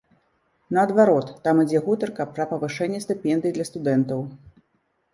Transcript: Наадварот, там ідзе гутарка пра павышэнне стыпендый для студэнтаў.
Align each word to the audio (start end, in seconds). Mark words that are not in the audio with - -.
Наадварот, 0.77 1.27
там 1.43 1.61
ідзе 1.65 1.83
гутарка 1.89 2.29
пра 2.33 2.49
павышэнне 2.57 3.05
стыпендый 3.07 3.51
для 3.59 3.71
студэнтаў. 3.73 4.29